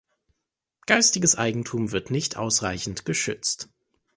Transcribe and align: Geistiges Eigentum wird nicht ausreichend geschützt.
Geistiges 0.87 1.35
Eigentum 1.37 1.91
wird 1.91 2.09
nicht 2.09 2.35
ausreichend 2.35 3.05
geschützt. 3.05 3.69